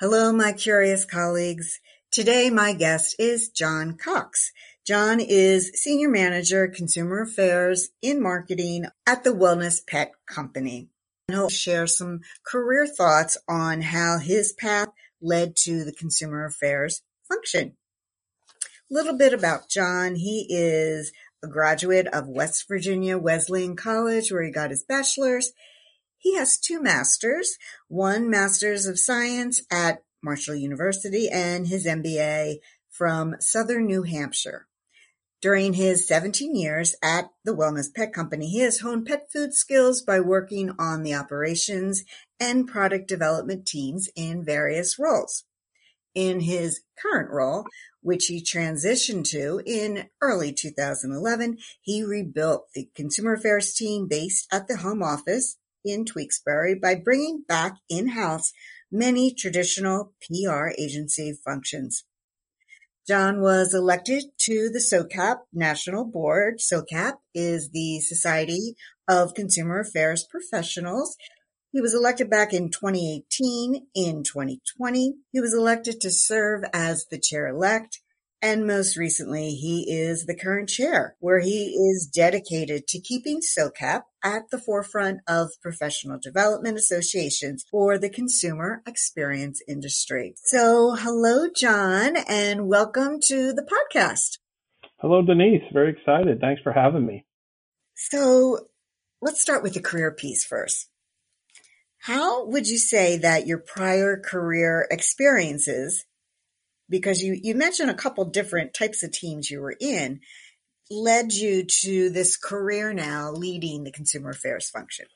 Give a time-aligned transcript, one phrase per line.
[0.00, 1.78] Hello, my curious colleagues.
[2.10, 4.50] Today, my guest is John Cox.
[4.86, 10.88] John is Senior Manager, Consumer Affairs in Marketing at the Wellness Pet Company.
[11.28, 14.88] And he'll share some career thoughts on how his path
[15.20, 17.76] led to the consumer affairs function.
[18.90, 20.14] A little bit about John.
[20.14, 21.12] He is
[21.44, 25.52] a graduate of West Virginia Wesleyan College, where he got his bachelor's.
[26.20, 27.56] He has two masters,
[27.88, 32.58] one master's of science at Marshall University and his MBA
[32.90, 34.66] from Southern New Hampshire.
[35.40, 40.02] During his 17 years at the Wellness Pet Company, he has honed pet food skills
[40.02, 42.04] by working on the operations
[42.38, 45.44] and product development teams in various roles.
[46.14, 47.64] In his current role,
[48.02, 54.68] which he transitioned to in early 2011, he rebuilt the consumer affairs team based at
[54.68, 58.52] the home office in Tewksbury by bringing back in-house
[58.90, 62.04] many traditional PR agency functions.
[63.06, 66.60] John was elected to the SOCAP National Board.
[66.60, 68.76] SOCAP is the Society
[69.08, 71.16] of Consumer Affairs Professionals.
[71.72, 73.86] He was elected back in 2018.
[73.94, 78.00] In 2020, he was elected to serve as the chair-elect
[78.42, 84.02] and most recently, he is the current chair, where he is dedicated to keeping SOCAP
[84.24, 90.34] at the forefront of professional development associations for the consumer experience industry.
[90.36, 94.38] So, hello, John, and welcome to the podcast.
[95.00, 95.62] Hello, Denise.
[95.72, 96.40] Very excited.
[96.40, 97.26] Thanks for having me.
[97.94, 98.68] So,
[99.20, 100.88] let's start with the career piece first.
[101.98, 106.06] How would you say that your prior career experiences
[106.90, 110.20] because you, you mentioned a couple different types of teams you were in
[110.90, 115.06] led you to this career now leading the consumer affairs function?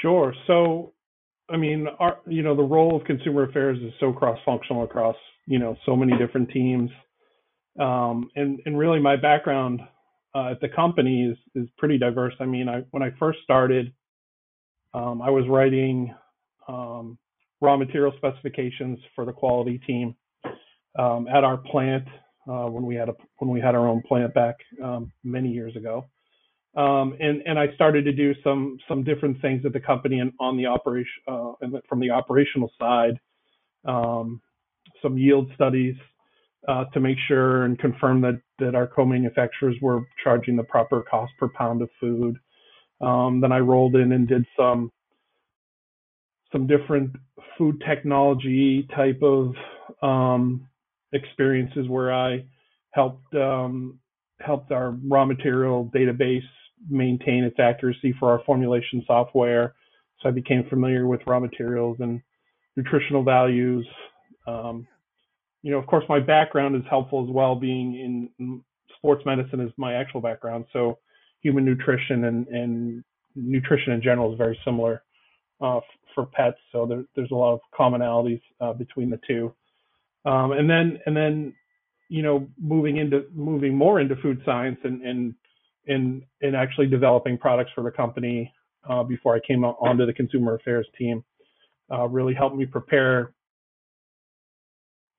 [0.00, 0.32] Sure.
[0.46, 0.92] So,
[1.50, 5.58] I mean, our, you know, the role of consumer affairs is so cross-functional across, you
[5.58, 6.90] know, so many different teams.
[7.78, 9.80] Um, and, and really my background
[10.34, 12.34] uh, at the company is, is pretty diverse.
[12.40, 13.92] I mean, I, when I first started,
[14.94, 16.14] um, I was writing
[16.68, 17.18] um,
[17.60, 20.14] raw material specifications for the quality team
[20.98, 22.04] um, at our plant
[22.48, 25.74] uh, when we had a when we had our own plant back um, many years
[25.76, 26.04] ago.
[26.76, 30.32] Um, and and I started to do some some different things at the company and
[30.40, 33.18] on the operation uh, and from the operational side,
[33.84, 34.40] um,
[35.02, 35.94] some yield studies
[36.68, 41.32] uh, to make sure and confirm that that our co-manufacturers were charging the proper cost
[41.38, 42.36] per pound of food.
[43.00, 44.92] Um, then I rolled in and did some
[46.52, 47.10] some different
[47.56, 49.54] food technology type of
[50.02, 50.68] um,
[51.12, 52.44] experiences where I
[52.90, 53.98] helped um,
[54.40, 56.42] helped our raw material database
[56.88, 59.74] maintain its accuracy for our formulation software.
[60.20, 62.20] So I became familiar with raw materials and
[62.76, 63.86] nutritional values.
[64.46, 64.86] Um,
[65.62, 68.62] you know, of course, my background is helpful as well, being in
[68.96, 70.66] sports medicine is my actual background.
[70.72, 70.98] So
[71.40, 75.02] human nutrition and, and nutrition in general is very similar
[75.60, 75.80] uh,
[76.14, 76.58] for pets.
[76.72, 79.54] So there, there's a lot of commonalities uh, between the two.
[80.26, 81.54] Um, and then and then
[82.08, 85.34] you know moving into moving more into food science and and
[85.88, 88.52] and, and actually developing products for the company
[88.90, 91.22] uh, before I came onto the consumer affairs team
[91.92, 93.32] uh, really helped me prepare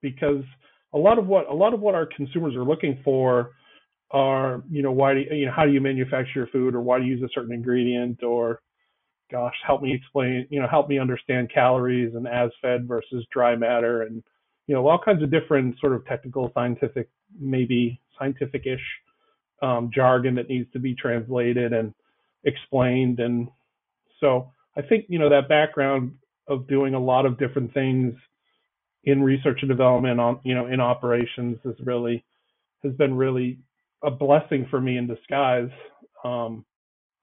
[0.02, 0.44] because
[0.94, 3.52] a lot of what a lot of what our consumers are looking for
[4.12, 6.82] are you know why do you, you know how do you manufacture your food or
[6.82, 8.62] why do you use a certain ingredient or
[9.32, 13.56] gosh help me explain you know help me understand calories and as fed versus dry
[13.56, 14.24] matter and
[14.68, 17.10] you know, all kinds of different sort of technical, scientific,
[17.40, 18.84] maybe scientific-ish
[19.62, 21.94] um, jargon that needs to be translated and
[22.44, 23.20] explained.
[23.20, 23.48] And
[24.20, 26.16] so I think, you know, that background
[26.48, 28.14] of doing a lot of different things
[29.04, 32.24] in research and development on, you know, in operations is really,
[32.84, 33.60] has been really
[34.04, 35.70] a blessing for me in disguise
[36.24, 36.66] um,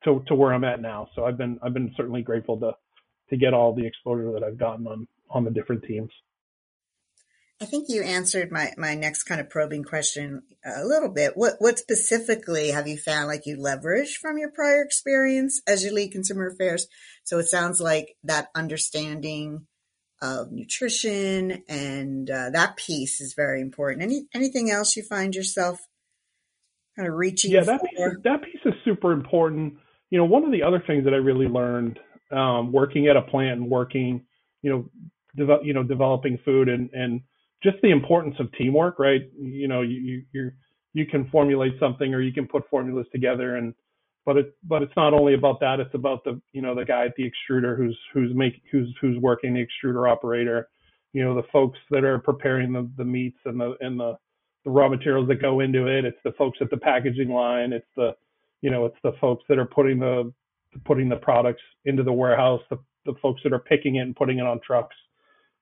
[0.03, 1.09] to, to where I'm at now.
[1.15, 2.73] So I've been, I've been certainly grateful to,
[3.31, 6.11] to get all the exposure that I've gotten on, on the different teams.
[7.61, 11.33] I think you answered my, my next kind of probing question a little bit.
[11.35, 15.93] What what specifically have you found like you leverage from your prior experience as you
[15.93, 16.89] lead consumer affairs?
[17.23, 19.67] So it sounds like that understanding
[20.21, 24.03] of nutrition and uh, that piece is very important.
[24.03, 25.79] Any anything else you find yourself
[26.97, 27.53] kind of reaching?
[27.53, 29.75] Yeah, that piece, is, that piece is super important.
[30.11, 31.99] You know, one of the other things that I really learned
[32.33, 34.25] um, working at a plant and working,
[34.63, 34.91] you know,
[35.37, 37.21] develop, you know, developing food and and
[37.65, 39.23] just the importance of teamwork, right?
[39.41, 40.53] You know, you you
[40.93, 43.75] you can formulate something or you can put formulas together and
[44.25, 47.05] but it but it's not only about that it's about the you know the guy
[47.07, 50.69] at the extruder who's who's make who's who's working the extruder operator.
[51.13, 54.17] You know the folks that are preparing the the meats and the and the
[54.65, 56.05] the raw materials that go into it.
[56.05, 57.73] It's the folks at the packaging line.
[57.73, 58.13] It's the
[58.63, 60.33] you know it's the folks that are putting the
[60.85, 64.39] putting the products into the warehouse the the folks that are picking it and putting
[64.39, 64.97] it on trucks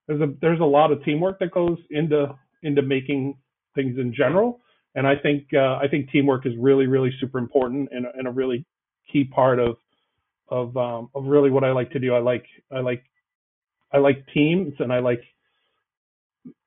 [0.06, 3.36] there's a there's a lot of teamwork that goes into into making
[3.74, 4.60] things in general
[4.94, 8.30] and I think uh, I think teamwork is really really super important and, and a
[8.30, 8.64] really
[9.10, 9.76] key part of
[10.48, 12.14] of um, of really what I like to do.
[12.14, 13.02] I like I like
[13.92, 15.22] I like teams and I like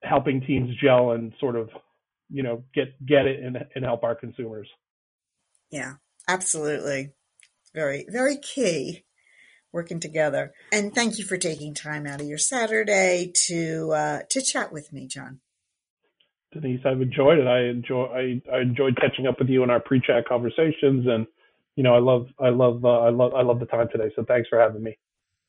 [0.04, 1.70] helping teams gel and sort of
[2.30, 4.68] you know get get it and, and help our consumers.
[5.72, 5.94] Yeah,
[6.28, 7.12] absolutely.
[7.74, 9.05] Very very key
[9.76, 10.54] working together.
[10.72, 14.92] And thank you for taking time out of your Saturday to uh, to chat with
[14.92, 15.42] me, John.
[16.54, 17.48] Denise, I've enjoyed it.
[17.48, 21.28] I enjoy I, I enjoyed catching up with you in our pre-chat conversations, and
[21.76, 24.10] you know I love I love uh, I love I love the time today.
[24.16, 24.98] So thanks for having me.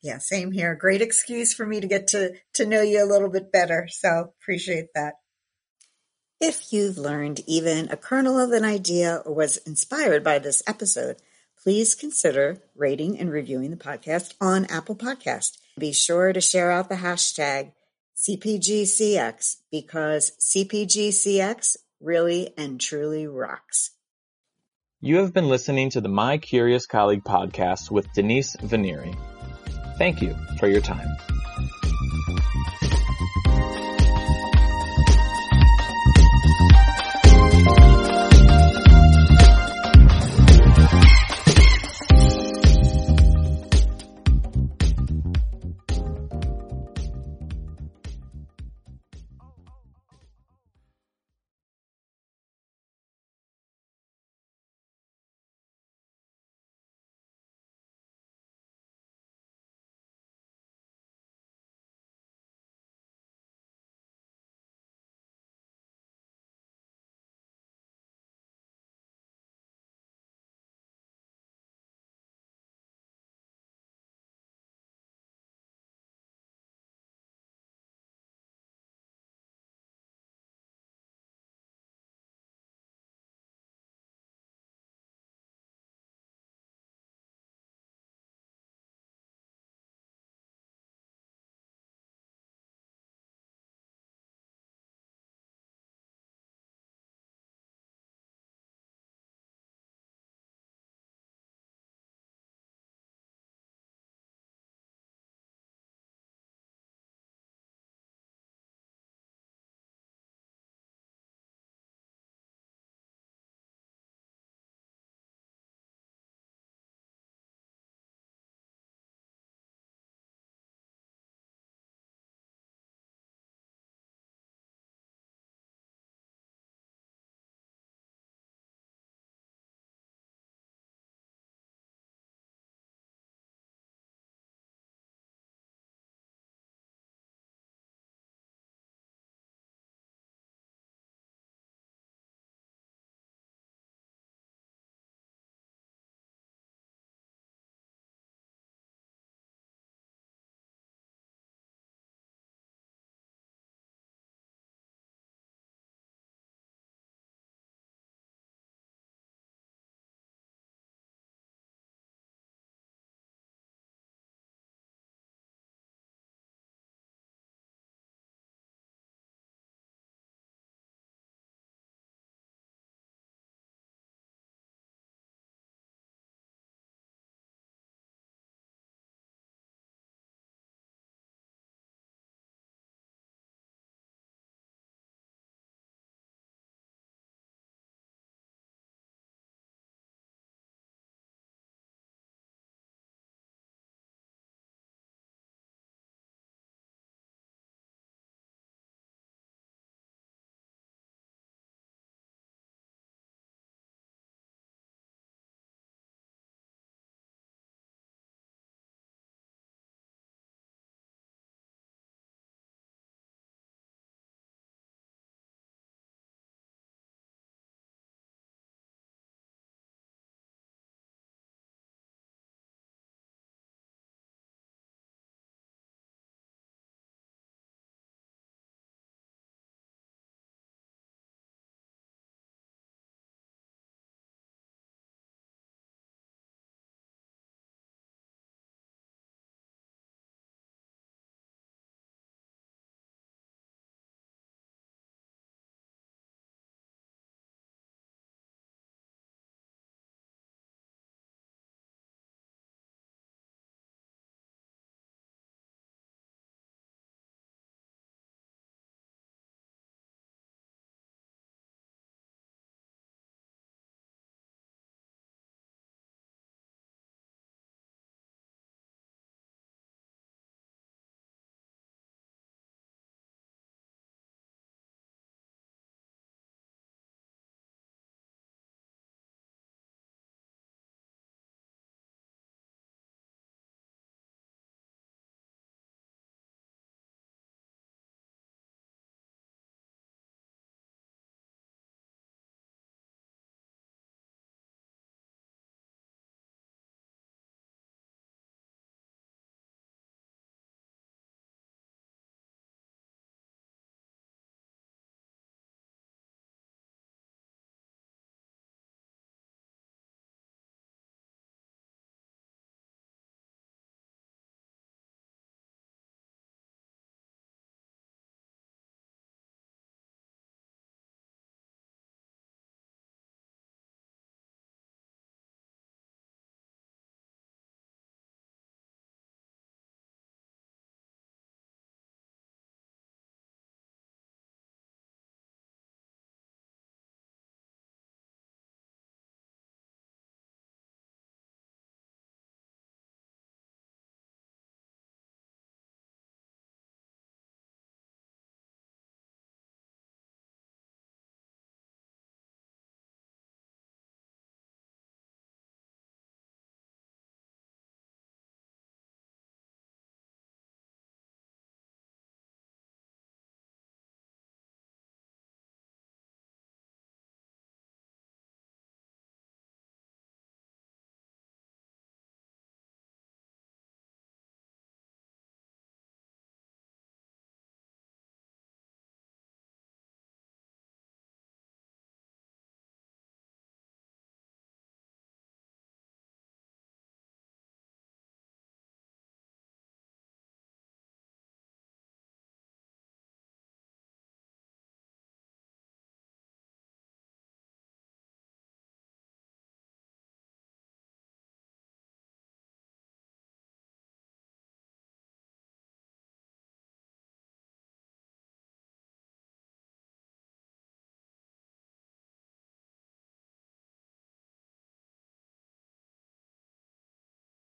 [0.02, 0.74] Yeah, same here.
[0.74, 3.86] Great excuse for me to get to to know you a little bit better.
[3.88, 5.14] So appreciate that.
[6.38, 11.16] If you've learned even a kernel of an idea or was inspired by this episode,
[11.66, 15.58] please consider rating and reviewing the podcast on Apple Podcast.
[15.76, 17.72] Be sure to share out the hashtag
[18.16, 23.90] CPGCX because CPGCX really and truly rocks.
[25.00, 29.16] You have been listening to the My Curious Colleague podcast with Denise Vanieri.
[29.98, 31.35] Thank you for your time.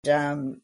[0.10, 0.62] Um,